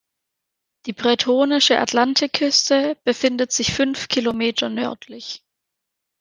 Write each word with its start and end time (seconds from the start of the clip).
Die 0.87 0.93
bretonische 0.93 1.77
Atlantikküste 1.77 2.97
befindet 3.03 3.51
sich 3.51 3.71
fünf 3.71 4.07
Kilometer 4.07 4.67
nördlich. 4.67 5.43